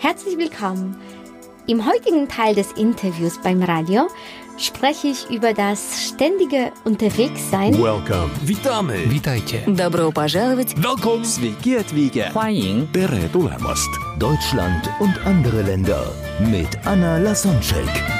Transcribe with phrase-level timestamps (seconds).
[0.00, 0.96] Herzlich willkommen.
[1.66, 4.08] Im heutigen Teil des Interviews beim Radio
[4.58, 7.74] spreche ich über das ständige Unterwegssein.
[7.74, 8.30] Welcome.
[8.42, 9.10] Witamy.
[9.10, 9.60] Witajcie.
[9.66, 10.74] Добро пожаловать.
[10.76, 11.24] Welcome.
[11.24, 12.30] Sveiki atvykę.
[12.32, 13.90] 欢迎 Tere tulemast.
[14.18, 16.04] Deutschland und andere Länder
[16.40, 18.19] mit Anna Lasonczek.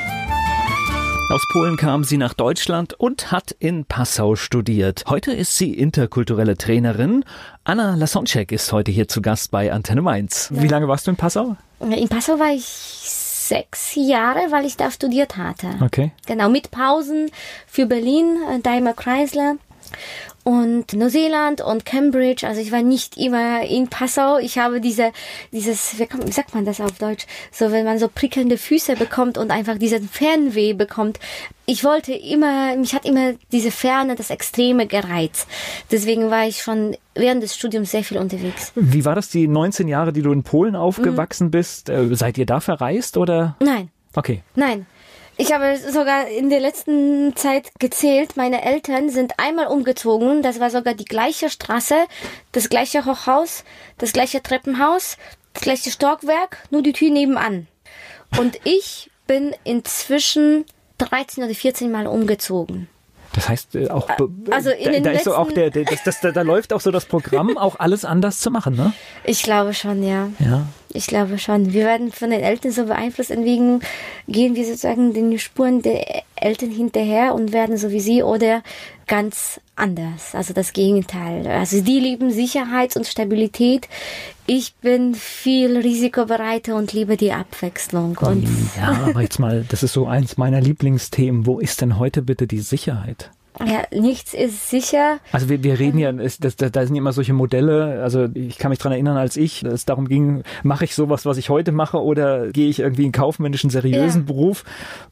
[1.31, 5.05] Aus Polen kam sie nach Deutschland und hat in Passau studiert.
[5.07, 7.23] Heute ist sie interkulturelle Trainerin.
[7.63, 10.49] Anna Lasonczek ist heute hier zu Gast bei Antenne Mainz.
[10.51, 11.55] Wie lange warst du in Passau?
[11.79, 15.69] In Passau war ich sechs Jahre, weil ich da studiert hatte.
[15.79, 16.11] Okay.
[16.27, 17.31] Genau, mit Pausen
[17.65, 19.55] für Berlin, äh, Daimler Chrysler
[20.43, 22.47] und Neuseeland und Cambridge.
[22.47, 24.37] Also ich war nicht immer in Passau.
[24.37, 25.11] Ich habe diese,
[25.51, 27.25] dieses, wie sagt man das auf Deutsch?
[27.51, 31.19] So, wenn man so prickelnde Füße bekommt und einfach diesen Fernweh bekommt.
[31.65, 35.47] Ich wollte immer, mich hat immer diese Ferne, das Extreme gereizt.
[35.91, 38.71] Deswegen war ich schon während des Studiums sehr viel unterwegs.
[38.75, 41.89] Wie war das die 19 Jahre, die du in Polen aufgewachsen bist?
[41.89, 43.55] Äh, seid ihr da verreist oder?
[43.59, 44.43] Nein, Okay.
[44.55, 44.85] Nein.
[45.41, 50.43] Ich habe sogar in der letzten Zeit gezählt, meine Eltern sind einmal umgezogen.
[50.43, 51.95] Das war sogar die gleiche Straße,
[52.51, 53.63] das gleiche Hochhaus,
[53.97, 55.17] das gleiche Treppenhaus,
[55.53, 57.67] das gleiche Stockwerk, nur die Tür nebenan.
[58.37, 60.65] Und ich bin inzwischen
[60.99, 62.87] 13 oder 14 Mal umgezogen.
[63.33, 65.85] Das heißt äh, auch be- also in da, den da ist so auch der, der
[65.85, 68.93] das, das, da, da läuft auch so das Programm, auch alles anders zu machen, ne?
[69.23, 70.27] Ich glaube schon, ja.
[70.39, 70.67] Ja.
[70.93, 71.73] Ich glaube schon.
[71.73, 73.81] Wir werden von den Eltern so beeinflusst, deswegen
[74.27, 78.63] gehen wir sozusagen den Spuren der Eltern hinterher und werden so wie sie oder
[79.07, 80.33] ganz anders.
[80.35, 81.47] Also das Gegenteil.
[81.47, 83.87] Also die lieben Sicherheit und Stabilität.
[84.47, 88.17] Ich bin viel risikobereiter und liebe die Abwechslung.
[88.17, 88.47] Und
[88.77, 91.45] Ja, aber jetzt mal, das ist so eins meiner Lieblingsthemen.
[91.45, 93.31] Wo ist denn heute bitte die Sicherheit?
[93.59, 95.19] Ja, nichts ist sicher.
[95.31, 98.57] Also wir, wir reden ja, es, das, das, da sind immer solche Modelle, also ich
[98.57, 101.71] kann mich dran erinnern, als ich, es darum ging, mache ich sowas, was ich heute
[101.71, 104.27] mache oder gehe ich irgendwie einen kaufmännischen, seriösen Ja.
[104.27, 104.63] Beruf.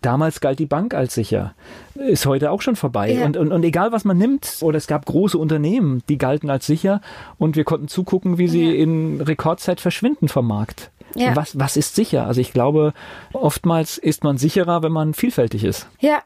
[0.01, 1.53] Damals galt die Bank als sicher.
[1.95, 3.11] Ist heute auch schon vorbei.
[3.13, 3.25] Ja.
[3.25, 6.65] Und, und, und egal was man nimmt, oder es gab große Unternehmen, die galten als
[6.65, 7.01] sicher
[7.37, 8.73] und wir konnten zugucken, wie sie Ja.
[8.73, 10.91] in Rekordzeit verschwinden vom Markt.
[11.15, 11.35] Ja.
[11.35, 12.25] Was, was ist sicher?
[12.27, 12.93] Also ich glaube,
[13.33, 15.87] oftmals ist man sicherer, wenn man vielfältig ist.
[15.99, 16.21] Ja.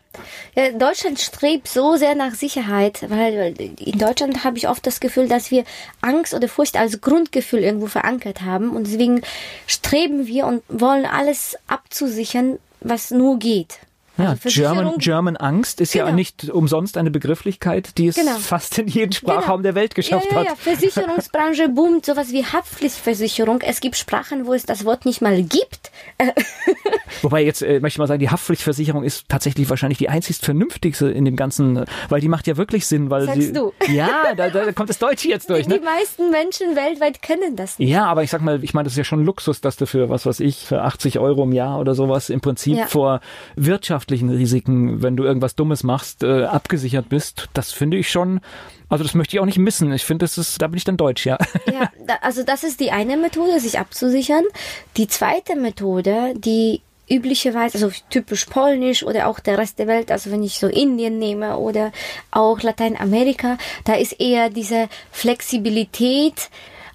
[0.55, 5.27] ja, Deutschland strebt so sehr nach Sicherheit, weil in Deutschland habe ich oft das Gefühl,
[5.27, 5.63] dass wir
[6.01, 9.21] Angst oder Furcht als Grundgefühl irgendwo verankert haben und deswegen
[9.67, 13.79] streben wir und wollen alles abzusichern, was nur geht.
[14.17, 16.15] Ja, Also German, German Angst ist ja Genau.
[16.15, 18.35] nicht umsonst eine Begrifflichkeit, die es Genau.
[18.37, 20.49] fast in jeden Sprachraum der Welt geschafft ja, ja, ja.
[20.51, 20.57] hat.
[20.59, 23.61] Versicherungsbranche boomt, sowas wie Haftpflichtversicherung.
[23.61, 25.91] Es gibt Sprachen, wo es das Wort nicht mal gibt.
[27.21, 31.09] Wobei jetzt äh, möchte ich mal sagen, die Haftpflichtversicherung ist tatsächlich wahrscheinlich die einzigst vernünftigste
[31.09, 33.73] in dem ganzen, weil die macht ja wirklich Sinn, weil Sagst die, du.
[33.91, 35.79] ja, da, da kommt das Deutsche jetzt durch, Die ne?
[35.79, 37.89] meisten Menschen weltweit kennen das nicht.
[37.89, 40.09] Ja, aber ich sag mal, ich meine, das ist ja schon Luxus, dass du für
[40.09, 42.87] was weiß ich, für 80 Euro im Jahr oder sowas im Prinzip Ja.
[42.87, 43.21] vor
[44.03, 47.47] wirtschaftlichen Risiken, wenn du irgendwas Dummes machst, äh, abgesichert bist.
[47.53, 48.41] Das finde ich schon,
[48.89, 49.91] also das möchte ich auch nicht missen.
[49.93, 51.37] Ich finde, das ist, da bin ich dann deutsch, ja.
[51.71, 54.43] Ja, da, also das ist die eine Methode, sich abzusichern.
[54.97, 60.31] Die zweite Methode, die üblicherweise, also typisch polnisch oder auch der Rest der Welt, also
[60.31, 61.91] wenn ich so Indien nehme oder
[62.31, 66.49] auch Lateinamerika, da ist eher diese Flexibilität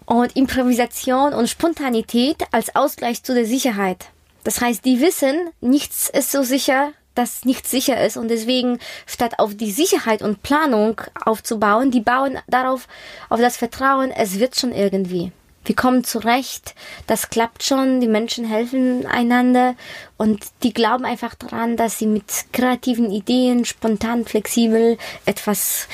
[0.04, 4.08] und Improvisation und Spontanität als Ausgleich zu der Sicherheit.
[4.44, 9.38] Das heißt, die wissen, nichts ist so sicher, dass nichts sicher ist und deswegen statt
[9.38, 12.86] auf die Sicherheit und Planung aufzubauen, die bauen darauf
[13.28, 15.32] auf das Vertrauen, es wird schon irgendwie.
[15.64, 16.74] Wir kommen zurecht,
[17.06, 19.74] das klappt schon, die Menschen helfen einander
[20.16, 24.96] und die glauben einfach daran, dass sie mit kreativen Ideen, spontan, flexibel
[25.26, 25.88] etwas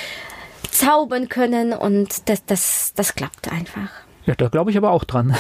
[0.71, 4.04] zaubern können und das, das, das klappt einfach.
[4.27, 5.35] Ja, da glaube ich aber auch dran.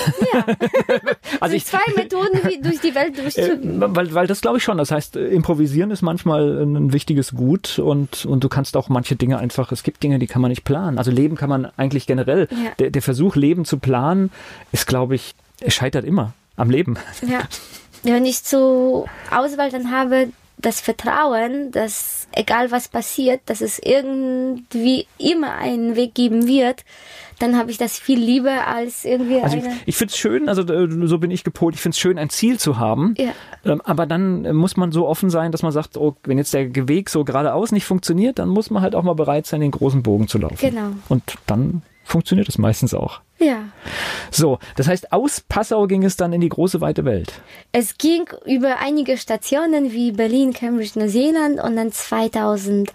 [1.40, 3.81] also ich, Zwei Methoden, wie durch die Welt Äh, durchzugehen.
[3.94, 4.76] weil, weil das glaube ich schon.
[4.78, 9.16] Das heißt, äh, improvisieren ist manchmal ein wichtiges Gut und, und du kannst auch manche
[9.16, 10.98] Dinge einfach, es gibt Dinge, die kann man nicht planen.
[10.98, 12.48] Also Leben kann man eigentlich generell.
[12.50, 12.72] Ja.
[12.78, 14.31] Der, der Versuch, Leben zu planen,
[14.72, 15.34] ist, glaube ich,
[15.69, 16.96] scheitert immer am Leben.
[17.22, 17.40] Ja.
[18.02, 20.28] Wenn ich zur Auswahl dann habe,
[20.64, 26.84] das Vertrauen, dass egal was passiert, dass es irgendwie immer einen Weg geben wird,
[27.38, 29.76] dann habe ich das viel lieber als irgendwie Also ich, eine.
[29.87, 32.31] ich finde es schön, also äh, so bin ich gepolt, ich finde es schön, ein
[32.31, 33.14] Ziel zu haben.
[33.19, 33.32] Ja.
[33.64, 36.55] Ähm, aber dann äh, muss man so offen sein, dass man sagt, oh, wenn jetzt
[36.55, 39.70] der Weg so geradeaus nicht funktioniert, dann muss man halt auch mal bereit sein, den
[39.72, 40.58] großen Bogen zu laufen.
[40.60, 40.90] Genau.
[41.08, 43.20] Und dann funktioniert es meistens auch.
[43.44, 43.69] Ja.
[44.31, 47.32] So, das heißt, aus Passau ging es dann in die große weite Welt.
[47.73, 52.88] Es ging über einige Stationen wie Berlin, Cambridge, Neuseeland und dann 2009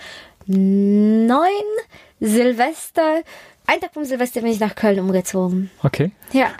[2.20, 3.22] Silvester.
[3.68, 5.70] Ein Tag vom Silvester bin ich nach Köln umgezogen.
[5.84, 6.12] Okay.
[6.34, 6.52] Ja.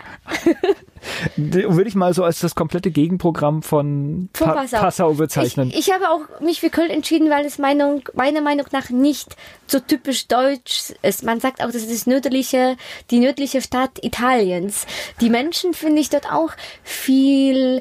[1.36, 4.78] Würde ich mal so als das komplette Gegenprogramm von, Von Pa- Passau.
[4.80, 5.68] Passau bezeichnen.
[5.70, 9.36] Ich, ich habe auch mich für Köln entschieden, weil es Meinung, meiner Meinung nach nicht
[9.66, 11.22] so typisch deutsch ist.
[11.22, 12.76] Man sagt auch, das ist nördliche,
[13.10, 14.86] die nördliche Stadt Italiens.
[15.20, 16.50] Die Menschen finde ich dort auch
[16.82, 17.80] viel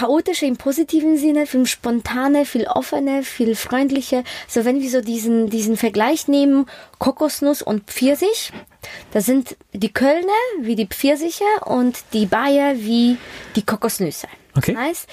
[0.00, 4.24] chaotischer im positiven Sinne, viel spontaner, viel offener, viel freundlicher.
[4.48, 6.66] So wenn wir so diesen, diesen Vergleich nehmen,
[6.98, 8.50] Kokosnuss und Pfirsich,
[9.12, 13.18] da sind die Kölner wie die Pfirsiche und die Bayer wie
[13.56, 14.26] die Kokosnüsse.
[14.56, 14.72] Okay.
[14.72, 15.08] Das heißt,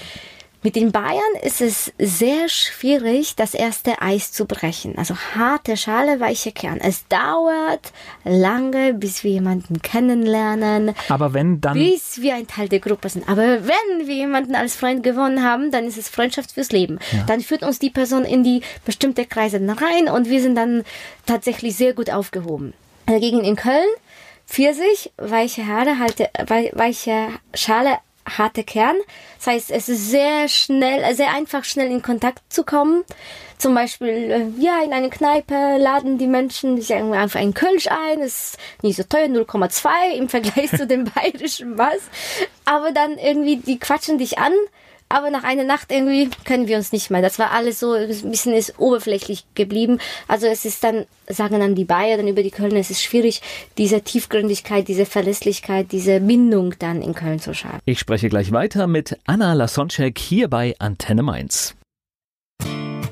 [0.68, 4.98] mit den Bayern ist es sehr schwierig, das erste Eis zu brechen.
[4.98, 6.82] Also harte Schale, weiche Kern.
[6.82, 7.94] Es dauert
[8.26, 13.30] lange, bis wir jemanden kennenlernen, Aber wenn dann, bis wir ein Teil der Gruppe sind.
[13.30, 17.00] Aber wenn wir jemanden als Freund gewonnen haben, dann ist es Freundschaft fürs Leben.
[17.28, 20.84] Dann führt uns die Person in die bestimmte Kreise rein und wir sind dann
[21.26, 22.74] tatsächlich sehr gut aufgehoben.
[23.06, 23.88] Dagegen in Köln,
[24.46, 28.98] Pfirsich, weiche Haare, halte, wei- weiche Schale, harte Kern.
[29.38, 33.04] Das heißt, es ist sehr schnell, sehr einfach schnell in Kontakt zu kommen.
[33.58, 38.20] Zum Beispiel, äh, ja, in eine Kneipe laden die Menschen sich einfach einen Kölsch ein.
[38.20, 42.00] ist nicht so teuer, 0,2 im Vergleich zu dem bayerischen was.
[42.66, 44.54] Aber dann irgendwie, die quatschen dich an.
[45.09, 47.21] Aber nach einer Nacht irgendwie können wir uns nicht mehr.
[47.21, 49.99] Das war alles so ein bisschen ist oberflächlich geblieben.
[50.27, 53.43] Also es ist dann, sagen dann die Bayer, dann über die Kölner, es ist schwierig,
[53.77, 57.81] diese Tiefgründigkeit, diese Verlässlichkeit, diese Bindung dann in Köln zu schaffen.
[57.85, 61.75] ich spreche gleich weiter mit Anna Lasonczek hier bei Antenne Mainz.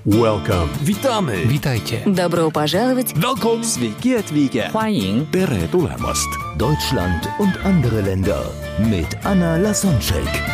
[0.07, 0.71] Welcome.
[0.81, 1.47] Witamy.
[1.51, 1.99] Witajcie.
[2.07, 3.13] Добро пожаловать!
[3.17, 3.63] Welcome.
[3.63, 4.71] Sveiki atvykę.
[4.73, 6.29] 欢迎 Tere tulemast.
[6.57, 8.43] Deutschland und andere Länder
[8.79, 10.54] mit Anna Lasonczek.